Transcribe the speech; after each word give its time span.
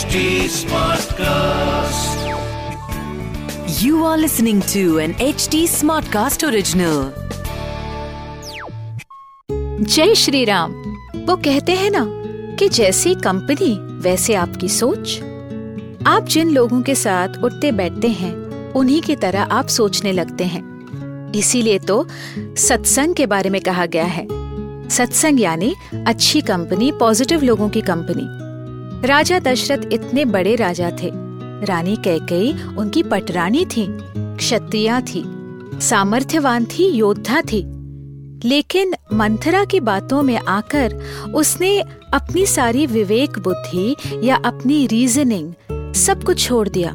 HD 0.00 0.40
Smartcast. 0.48 2.28
You 3.82 3.94
are 3.94 4.18
listening 4.20 4.60
to 4.62 4.98
an 4.98 5.34
HD 5.34 5.82
Smartcast 5.82 6.44
original. 6.44 7.04
जय 9.80 10.14
श्री 10.14 10.44
राम। 10.44 10.72
वो 11.16 11.36
कहते 11.36 11.72
हैं 11.72 11.90
ना 11.90 12.06
कि 12.56 12.68
जैसी 12.68 13.14
कंपनी 13.14 14.00
वैसे 14.00 14.34
आपकी 14.34 14.68
सोच। 14.68 15.20
आप 16.06 16.26
जिन 16.30 16.50
लोगों 16.50 16.82
के 16.82 16.94
साथ 16.94 17.28
उठते 17.44 17.72
बैठते 17.72 18.08
हैं, 18.08 18.72
उन्हीं 18.72 19.02
की 19.02 19.16
तरह 19.16 19.42
आप 19.42 19.66
सोचने 19.66 20.12
लगते 20.12 20.44
हैं। 20.44 20.64
इसीलिए 21.32 21.78
तो 21.78 22.08
सत्संग 22.38 23.14
के 23.14 23.26
बारे 23.26 23.50
में 23.50 23.60
कहा 23.60 23.86
गया 23.86 24.04
है। 24.04 24.26
सत्संग 24.88 25.40
यानी 25.40 25.74
अच्छी 26.06 26.40
कंपनी 26.40 26.92
पॉजिटिव 26.92 27.42
लोगों 27.42 27.68
की 27.68 27.80
कंपनी 27.80 28.49
राजा 29.04 29.38
दशरथ 29.38 29.92
इतने 29.92 30.24
बड़े 30.24 30.54
राजा 30.54 30.90
थे। 31.02 31.10
रानी 31.64 31.96
कैकई 31.96 32.52
उनकी 32.78 33.02
पटरानी 33.02 33.64
थी, 33.64 33.86
क्षत्रिया 34.18 35.00
थी, 35.00 35.22
सामर्थ्यवान 35.80 36.64
थी, 36.64 36.88
योद्धा 36.88 37.40
थी। 37.40 37.64
लेकिन 38.44 38.94
मंथरा 39.12 39.64
की 39.64 39.80
बातों 39.80 40.22
में 40.22 40.38
आकर 40.38 40.94
उसने 41.34 41.80
अपनी 42.14 42.46
सारी 42.46 42.86
विवेक 42.86 43.38
बुद्धि 43.38 43.96
या 44.22 44.36
अपनी 44.36 44.86
रीजनिंग 44.86 45.52
सब 45.94 46.22
कुछ 46.22 46.48
छोड़ 46.48 46.68
दिया। 46.68 46.90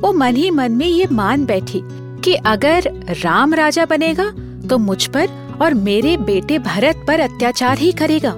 वो 0.00 0.12
मन 0.12 0.36
ही 0.36 0.50
मन 0.50 0.72
में 0.72 0.86
ये 0.86 1.06
मान 1.12 1.44
बैठी 1.44 1.80
कि 2.24 2.34
अगर 2.34 2.82
राम 3.08 3.54
राजा 3.54 3.86
बनेगा 3.86 4.30
तो 4.68 4.78
मुझ 4.78 5.06
पर 5.06 5.28
और 5.62 5.74
मेरे 5.74 6.16
बेटे 6.16 6.58
भरत 6.58 7.04
पर 7.06 7.20
अत्याचार 7.20 7.78
ही 7.78 7.92
करेगा। 7.92 8.36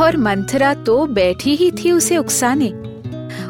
और 0.00 0.16
मंथरा 0.16 0.74
तो 0.74 1.06
बैठी 1.06 1.54
ही 1.56 1.70
थी 1.70 1.92
उसे 1.92 2.16
उकसाने। 2.16 2.68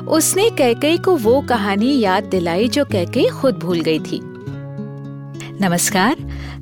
उसने 0.07 0.51
कैकई 0.51 0.99
को 0.99 1.17
वो 1.17 1.41
कहानी 1.41 2.01
याद 2.01 2.25
दिलाई 2.25 2.69
जो 2.69 2.85
कैकई 2.85 3.29
खुद 3.29 3.55
भूल 3.55 3.81
गई 3.81 3.99
थी। 3.99 4.21
नमस्कार, 5.61 6.17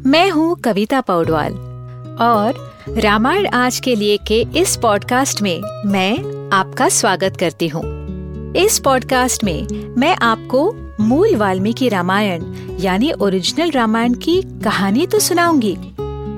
मैं 0.06 0.30
हूँ 0.30 0.56
कविता 0.56 1.00
पौडवाल। 1.00 1.52
और 2.20 2.74
रामायण 2.98 3.46
आज 3.46 3.80
के 3.80 3.94
लिए 3.94 4.16
के 4.16 4.46
इस 4.56 4.76
पॉडकास्ट 4.76 5.42
में 5.42 5.60
मैं 5.86 6.50
आपका 6.52 6.88
स्वागत 6.88 7.36
करती 7.40 7.68
हूँ। 7.68 8.04
इस 8.56 8.78
पॉडकास्ट 8.78 9.44
में 9.44 9.66
मैं 9.98 10.16
आपको 10.16 10.72
मूल 11.00 11.36
वाल्मीकि 11.36 11.88
रामायण 11.88 12.42
यानी 12.80 13.12
ओरिजिनल 13.12 13.70
रामायण 13.70 14.14
की 14.14 14.42
कहानी 14.64 15.06
तो 15.06 15.18
सुनाऊँगी 15.18 15.93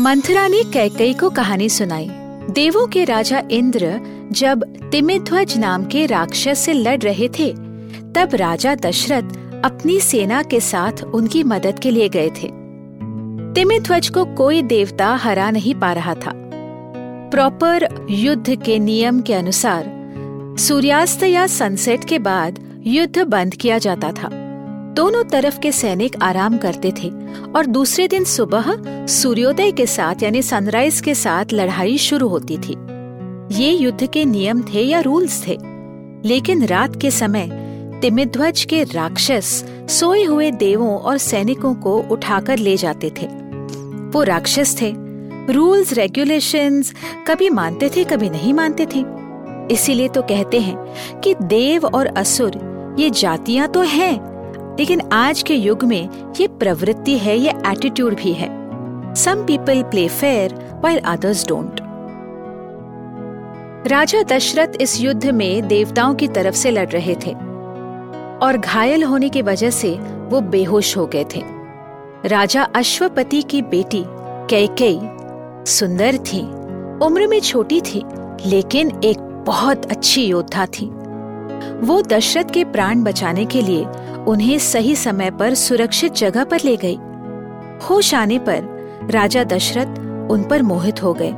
मंथरा 0.00 0.48
ने 0.48 0.62
कैकई 0.62 1.14
को 1.14 1.30
कहानी 1.30 1.68
सुनाई। 1.68 2.08
देवों 2.50 2.86
के 2.86 3.04
राजा 3.04 3.42
इंद्र 3.50 4.00
जब 4.32 4.64
तिमिध्वज 4.90 5.58
नाम 5.58 5.84
के 5.84 6.06
राक्षस 6.06 6.58
से 6.58 6.72
लड़ 6.72 7.00
रहे 7.00 7.28
थे, 7.28 7.52
तब 8.14 8.30
राजा 8.34 8.74
दशरथ 8.74 9.22
अपनी 9.64 10.00
सेना 10.00 10.42
के 10.42 10.60
साथ 10.60 11.04
उनकी 11.04 11.42
मदद 11.42 11.78
के 11.78 11.90
लिए 11.90 12.08
गए 12.08 12.28
थे। 12.28 12.48
तिमिध्वज 13.54 14.08
को 14.08 14.24
कोई 14.24 14.62
देवता 14.62 15.06
हरा 15.06 15.50
नहीं 15.50 15.74
पा 15.74 15.92
रहा 15.92 16.14
था। 16.14 16.32
प्रॉपर 17.30 18.06
युद्ध 18.10 18.62
के 18.62 18.78
नियम 18.78 19.20
के 19.20 19.34
अनुसार 19.34 19.84
सूर्यास्त 20.58 21.22
या 21.22 21.46
सनसेट 21.46 22.04
के 22.04 22.18
बाद 22.18 22.82
युद्ध 22.86 23.18
बंद 23.18 23.54
किया 23.54 23.78
जाता 23.78 24.12
था। 24.12 24.39
दोनों 25.00 25.24
तरफ़ 25.24 25.58
के 25.58 25.72
सैनिक 25.72 26.16
आराम 26.22 26.58
करते 26.58 26.92
थे 27.02 27.08
और 27.56 27.66
दूसरे 27.66 28.08
दिन 28.08 28.24
सुबह 28.24 28.74
सूर्योदय 29.06 29.72
के 29.72 29.86
साथ, 29.86 30.22
यानी 30.22 30.42
सनराइज 30.42 31.00
के 31.00 31.14
साथ 31.14 31.44
लड़ाई 31.52 31.98
शुरू 31.98 32.28
होती 32.28 32.58
थी। 32.58 32.76
ये 33.52 33.72
युद्ध 33.72 34.06
के 34.06 34.24
नियम 34.24 34.62
थे 34.62 34.82
या 34.82 35.00
रूल्स 35.00 35.46
थे? 35.46 35.58
लेकिन 36.28 36.66
रात 36.66 37.00
के 37.00 37.10
समय 37.10 37.48
तिमिध्वज 38.02 38.64
के 38.64 38.84
राक्षस 38.84 39.64
सोए 39.88 40.24
हुए 40.24 40.50
देवों 40.50 40.98
और 40.98 41.18
सैनिकों 41.18 41.74
को 41.74 41.98
उठाकर 42.10 42.58
ले 42.58 42.76
जाते 42.76 43.10
थे। 43.10 43.26
वो 44.10 44.22
राक्षस 44.22 44.76
थे। 44.82 44.94
रूल्स 45.52 45.92
रेगुलेशंस 45.92 46.94
कभी 47.26 47.50
मानते 47.50 47.88
थे, 47.88 48.04
कभी 48.04 48.30
नहीं 48.30 48.54
मानते 48.54 48.86
थे। 48.86 49.04
इसीलिए 49.74 50.08
तो 50.08 50.22
कहते 50.22 50.60
हैं 50.60 50.76
कि 51.20 51.34
देव 51.34 51.86
और 51.86 52.06
असुर, 52.06 52.70
ये 52.98 53.10
जातियाँ 53.10 53.68
तो 53.68 53.80
हैं 53.80 54.29
लेकिन 54.78 55.00
आज 55.12 55.42
के 55.42 55.54
युग 55.54 55.84
में 55.84 56.08
ये 56.40 56.46
प्रवृत्ति 56.48 57.18
है, 57.18 57.36
ये 57.38 57.50
एटीट्यूड 57.50 58.14
भी 58.14 58.32
है। 58.32 58.48
Some 59.14 59.44
people 59.46 59.82
play 59.82 60.08
fair 60.08 60.54
while 60.84 60.98
others 60.98 61.46
don't 61.46 61.80
Raja 63.86 64.22
Dashrath 64.22 64.80
इस 64.80 65.00
युद्ध 65.00 65.26
में 65.26 65.68
देवताओं 65.68 66.14
की 66.14 66.28
तरफ़ 66.28 66.54
से 66.54 66.70
लड़ 66.70 66.88
रहे 66.88 67.14
थे 67.14 67.32
और 68.42 68.56
घायल 68.58 69.04
होने 69.04 69.28
की 69.28 69.42
वजह 69.42 69.70
से 69.70 69.90
वो 70.30 70.40
बेहोश 70.40 70.96
हो 70.96 71.06
गए 71.06 71.24
थे। 71.36 71.42
राजा 72.26 72.62
अश्वपति 72.62 73.42
की 73.42 73.62
बेटी 73.62 74.04
कैकई 74.50 74.98
सुंदर 75.70 76.16
थी, 76.18 76.40
उम्र 77.06 77.26
में 77.26 77.40
छोटी 77.40 77.80
थी, 77.80 78.02
लेकिन 78.46 79.00
एक 79.04 79.18
बहुत 79.46 79.90
अच्छी 79.90 80.24
योद्धा 80.24 80.66
थी। 80.66 80.86
वो 81.80 82.00
दशरथ 82.02 82.50
के 82.54 82.64
प्राण 82.64 83.02
बचाने 83.02 83.44
के 83.44 83.62
लिए 83.62 83.84
उन्हें 84.30 84.58
सही 84.58 84.94
समय 84.96 85.30
पर 85.30 85.54
सुरक्षित 85.54 86.12
जगह 86.12 86.44
पर 86.44 86.60
ले 86.64 86.76
गई। 86.76 86.96
होश 87.86 88.14
आने 88.14 88.38
पर 88.38 89.08
राजा 89.10 89.44
दशरथ 89.44 89.98
उन 90.30 90.42
पर 90.50 90.62
मोहित 90.62 91.02
हो 91.02 91.12
गए 91.14 91.30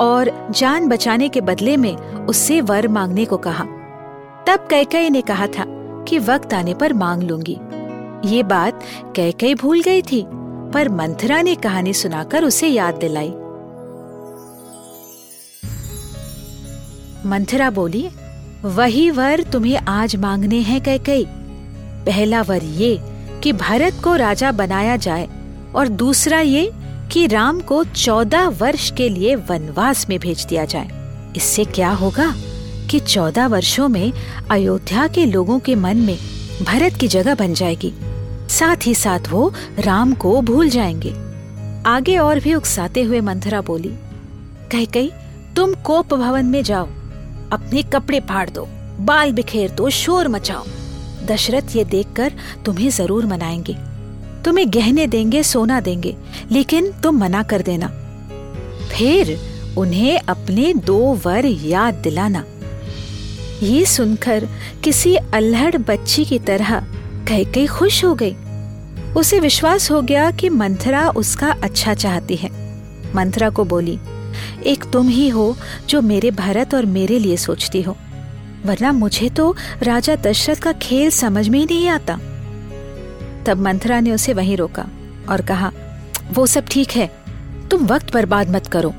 और 0.00 0.30
जान 0.50 0.88
बचाने 0.88 1.28
के 1.28 1.40
बदले 1.40 1.76
में 1.76 1.96
उससे 1.96 2.60
वर 2.60 2.88
मांगने 2.88 3.24
को 3.24 3.36
कहा। 3.36 3.64
तब 4.46 4.66
कैकई 4.70 5.10
ने 5.10 5.20
कहा 5.20 5.46
था 5.46 5.64
कि 6.08 6.18
वक्त 6.18 6.54
आने 6.54 6.74
पर 6.74 6.92
मांग 6.92 7.22
लूँगी। 7.22 7.58
ये 8.24 8.42
बात 8.42 8.82
कह 9.16 9.30
कई 9.30 9.54
भूल 9.54 9.80
गई 9.82 10.02
थी, 10.02 10.22
पर 10.74 10.88
मंथरा 10.88 11.40
ने 11.42 11.54
कहानी 11.54 11.92
सुनाकर 11.92 12.44
उसे 12.44 12.68
याद 12.68 12.94
दिलाई। 12.94 13.30
मंथरा 17.28 17.70
बोली, 17.70 18.08
वही 18.64 19.10
वर 19.10 19.42
तुम्हें 19.42 19.78
आज 19.78 20.16
मांगने 20.16 20.60
हैं 20.60 20.80
कह 20.80 20.98
कई 20.98 21.26
पहला 22.06 22.42
वर 22.42 22.64
ये 22.64 22.98
कि 23.42 23.52
भरत 23.52 24.00
को 24.04 24.14
राजा 24.16 24.52
बनाया 24.52 24.96
जाए 24.96 25.28
और 25.74 25.88
दूसरा 25.88 26.40
ये 26.40 26.70
कि 27.12 27.26
राम 27.26 27.60
को 27.60 27.82
चौदह 27.84 28.48
वर्ष 28.48 28.90
के 28.90 29.08
लिए 29.08 29.34
वनवास 29.36 30.08
में 30.08 30.18
भेज 30.18 30.44
दिया 30.44 30.64
जाए। 30.64 30.88
इससे 31.36 31.64
क्या 31.64 31.90
होगा 31.90 32.34
कि 32.90 33.00
चौदह 33.00 33.46
वर्षों 33.46 33.88
में 33.88 34.12
अयोध्या 34.50 35.06
के 35.08 35.26
लोगों 35.26 35.58
के 35.58 35.74
मन 35.74 35.96
में 35.96 36.16
भरत 36.62 36.96
की 36.96 37.08
जगह 37.08 37.34
बन 37.34 37.54
जाएगी। 37.54 37.92
साथ 38.50 38.86
ही 38.86 38.94
साथ 38.94 39.28
वो 39.30 39.52
राम 39.78 40.12
को 40.14 40.40
भूल 40.42 40.68
जाएँगे। 40.68 41.14
आगे 41.86 42.16
और 42.18 42.40
भी 42.40 42.54
उकसाते 42.54 43.02
हुए 43.02 43.20
मंथरा 43.20 43.60
बोली, 43.60 43.92
कह 44.72 44.84
कही 44.84 45.10
तुम 45.56 45.74
कोप 45.74 46.14
भवन 46.14 46.46
में 46.46 46.62
जाओ, 46.62 46.86
अपने 47.52 47.82
कपड़े 47.82 48.20
फाड़ 48.20 48.48
दो, 48.50 48.66
बाल 49.00 49.32
बिखेर 49.32 49.70
दो, 49.70 49.90
शोर 49.90 50.28
मचाओ। 50.28 50.64
दशरथ 51.26 51.76
ये 51.76 51.84
देखकर 51.84 52.32
तुम्हें 52.64 52.88
ज़रूर 52.90 53.26
मनाएँगे। 53.26 53.76
तुम्हें 54.44 54.68
गहने 54.70 55.06
देंगे, 55.06 55.42
सोना 55.42 55.80
देंगे, 55.80 56.16
लेकिन 56.52 56.92
तुम 57.02 57.18
मना 57.18 57.42
कर 57.42 57.62
देना। 57.62 57.88
फिर 58.92 59.38
उन्हें 59.78 60.18
अपने 60.18 60.72
दो 60.74 60.98
वर 61.24 61.46
याद 61.46 61.94
दिलाना। 61.94 62.44
ये 63.62 63.84
सुनकर 63.86 64.48
किसी 64.84 65.14
अल्हड़ 65.16 65.76
बच्ची 65.78 66.24
की 66.24 66.38
तरह 66.38 66.80
कह 67.28 67.42
कई 67.44 67.66
खुश 67.66 68.04
हो 68.04 68.14
गई 68.14 68.34
उसे 69.16 69.38
विश्वास 69.40 69.90
हो 69.90 70.00
गया 70.02 70.30
कि 70.30 70.48
मंथरा 70.48 71.08
उसका 71.10 71.50
अच्छा 71.62 71.94
चाहती 71.94 72.36
है। 72.36 72.50
मंथरा 73.14 73.48
को 73.50 73.64
बोली, 73.64 73.98
एक 74.66 74.84
तुम 74.84 75.08
ही 75.08 75.28
हो 75.28 75.56
जो 75.88 76.00
मेरे 76.02 76.30
भरत 76.30 76.74
और 76.74 76.86
मेरे 76.86 77.18
लिए 77.18 77.36
सोचती 77.36 77.82
हो। 77.82 77.96
वरना 78.66 78.92
मुझे 78.92 79.28
तो 79.30 79.54
राजा 79.82 80.16
दशरथ 80.16 80.56
का 80.56 80.72
खेल 80.72 81.10
समझ 81.12 81.48
में 81.48 81.58
ही 81.58 81.64
नहीं 81.64 81.88
आता। 81.88 82.16
तब 83.46 83.60
मंथरा 83.60 84.00
ने 84.00 84.12
उसे 84.12 84.32
वहीं 84.32 84.56
रोका 84.56 84.86
और 85.30 85.40
कहा, 85.40 85.72
वो 86.32 86.46
सब 86.46 86.66
ठीक 86.70 86.90
है, 86.90 87.10
तुम 87.70 87.86
वक्त 87.86 88.12
बर्बाद 88.14 88.50
मत 88.50 88.66
करो। 88.66 88.92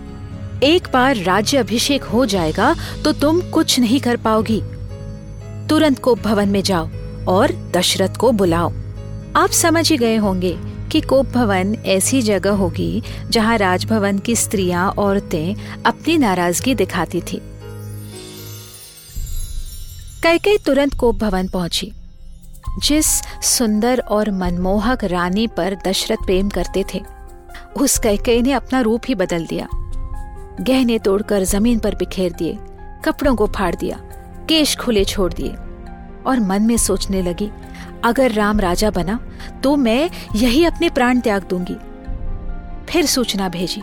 एक 0.63 0.87
बार 0.93 1.15
राज्य 1.15 1.57
अभिषेक 1.57 2.03
हो 2.03 2.25
जाएगा 2.25 2.73
तो 3.03 3.11
तुम 3.13 3.41
कुछ 3.51 3.79
नहीं 3.79 3.99
कर 3.99 4.17
पाओगी। 4.17 4.61
तुरंत 5.69 5.99
कोप 5.99 6.19
भवन 6.19 6.49
में 6.49 6.61
जाओ 6.61 6.89
और 7.27 7.51
दशरथ 7.75 8.17
को 8.17 8.31
बुलाओ। 8.31 8.71
आप 9.35 9.49
समझ 9.49 9.89
ही 9.91 9.97
गए 9.97 10.15
होंगे 10.15 10.57
कि 10.91 11.01
कोप 11.01 11.25
भवन 11.25 11.75
ऐसी 11.85 12.21
जगह 12.21 12.51
होगी 12.51 13.03
जहाँ 13.29 13.57
राजभवन 13.57 14.19
की 14.19 14.35
स्त्रियाँ 14.35 14.89
औरतें 14.89 15.55
अपनी 15.85 16.17
नाराज़गी 16.17 16.75
दिखाती 16.75 17.21
थी। 17.21 17.41
कैकई 20.23 20.57
तुरंत 20.57 20.93
कोप 20.93 21.15
भवन 21.15 21.47
पहुँची। 21.47 21.91
जिस 22.83 23.07
सुंदर 23.43 23.99
और 23.99 24.29
मनमोहक 24.31 25.03
रानी 25.03 25.45
पर 25.47 25.75
दशरथ 25.87 26.25
प्रेम 26.25 26.49
करते 26.49 26.83
थे, 26.93 27.01
उस 27.77 27.97
कैकई 27.99 28.41
ने 28.41 28.51
अपना 28.51 28.81
रूप 28.81 29.01
ही 29.07 29.15
बदल 29.15 29.45
दिया। 29.45 29.67
गहने 30.61 30.97
तोड़कर 30.99 31.43
ज़मीन 31.43 31.79
पर 31.79 31.95
बिखेर 31.95 32.31
दिए, 32.31 32.57
कपड़ों 33.05 33.35
को 33.35 33.47
फाड़ 33.47 33.73
दिया, 33.75 33.97
केश 34.49 34.75
खुले 34.77 35.05
छोड़ 35.05 35.31
दिए 35.33 35.53
और 36.27 36.39
मन 36.39 36.63
में 36.63 36.77
सोचने 36.77 37.21
लगी, 37.21 37.49
अगर 38.03 38.31
राम 38.31 38.59
राजा 38.59 38.89
बना 38.91 39.19
तो 39.63 39.75
मैं 39.75 40.09
यही 40.35 40.65
अपने 40.65 40.89
प्राण 40.89 41.19
त्याग 41.19 41.47
दूँगी। 41.49 41.77
फिर 42.89 43.05
सूचना 43.05 43.49
भेजी, 43.49 43.81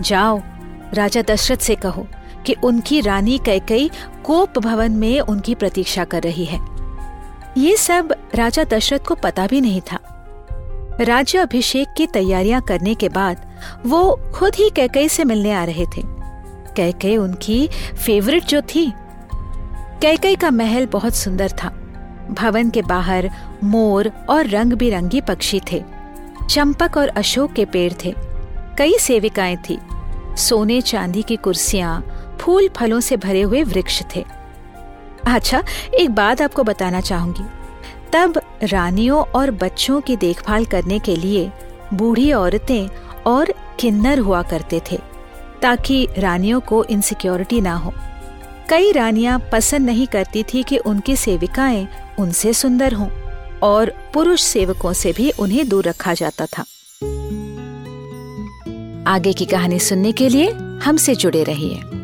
जाओ, 0.00 0.40
राजा 0.94 1.22
दशरथ 1.22 1.56
से 1.56 1.74
कहो 1.76 2.06
कि 2.46 2.56
उनकी 2.64 3.00
रानी 3.00 3.38
कैकई 3.38 3.90
कोप 4.24 4.58
भवन 4.58 4.92
में 4.92 5.20
उनकी 5.20 5.54
प्रतीक्षा 5.54 6.04
कर 6.04 6.22
रही 6.22 6.44
है। 6.44 6.60
ये 7.58 7.76
सब 7.76 8.14
राजा 8.34 8.64
दशरथ 8.64 8.98
को 8.98 9.14
पता 9.14 9.46
भी 9.46 9.60
नहीं 9.60 9.80
था। 9.80 9.98
राज्य 11.00 11.38
अभिषेक 11.38 11.88
की 11.96 12.06
तैयारियाँ 12.06 12.62
करने 12.62 12.94
के 12.94 13.08
बाद 13.08 13.46
वो 13.86 14.20
खुद 14.34 14.54
ही 14.54 14.70
कैकई 14.70 15.08
से 15.08 15.24
मिलने 15.24 15.52
आ 15.52 15.64
रहे 15.64 15.84
थे। 15.84 16.02
कैकई 16.76 17.16
उनकी 17.16 17.68
फेवरेट 18.06 18.44
जो 18.44 18.62
थी। 18.62 18.92
कैकई 20.02 20.36
का 20.36 20.50
महल 20.50 20.86
बहुत 20.86 21.14
सुंदर 21.14 21.50
था। 21.50 21.68
भवन 22.30 22.70
के 22.70 22.82
बाहर 22.82 23.30
मोर 23.64 24.12
और 24.30 24.46
रंग 24.46 24.72
बिरंगी 24.72 25.20
पक्षी 25.20 25.60
थे। 25.72 25.84
चंपक 26.50 26.96
और 26.96 27.08
अशोक 27.08 27.52
के 27.52 27.64
पेड़ 27.64 27.92
थे। 28.04 28.14
कई 28.78 28.98
सेविकाएँ 28.98 29.56
थी। 29.56 29.78
सोने 30.36 30.80
चांदी 30.80 31.22
की 31.22 31.36
कुर्सियाँ 31.36 32.13
फूल 32.44 32.68
फलों 32.68 33.00
से 33.00 33.16
भरे 33.16 33.42
हुए 33.42 33.62
वृक्ष 33.62 34.02
थे। 34.16 34.24
अच्छा 35.26 35.62
एक 35.94 36.10
बात 36.10 36.42
आपको 36.42 36.62
बताना 36.64 37.00
चाहूँगी। 37.00 37.44
तब 38.12 38.40
रानियों 38.62 39.22
और 39.22 39.50
बच्चों 39.50 40.00
की 40.00 40.16
देखभाल 40.16 40.64
करने 40.64 40.98
के 40.98 41.16
लिए 41.16 41.50
बूढ़ी 41.94 42.32
औरतें 42.32 42.88
और 43.26 43.52
किन्नर 43.80 44.18
हुआ 44.18 44.42
करते 44.42 44.80
थे, 44.92 44.98
ताकि 45.62 46.08
रानियों 46.18 46.60
को 46.60 46.84
इनसिक्योरिटी 46.84 47.60
ना 47.60 47.74
हो। 47.74 47.92
कई 48.70 48.92
रानियाँ 48.92 49.38
पसंद 49.52 49.86
नहीं 49.86 50.06
करती 50.06 50.42
थी 50.42 50.62
कि 50.62 50.78
उनकी 50.78 51.16
सेविकाएँ 51.16 51.88
उनसे 52.18 52.52
सुंदर 52.52 52.92
हों 52.92 53.08
और 53.62 53.92
पुरुष 54.14 54.42
सेवकों 54.42 54.92
से 54.92 55.12
भी 55.12 55.30
उन्हें 55.30 55.68
दूर 55.68 55.84
रखा 55.84 56.14
जाता 56.14 56.46
था। 56.46 56.62
आगे 59.10 59.32
की 59.32 59.44
कहानी 59.44 59.78
सुनने 59.78 60.12
के 60.12 60.28
लिए 60.28 60.50
हमसे 60.84 61.14
जुड़े 61.14 61.44
रहिए। 61.44 62.03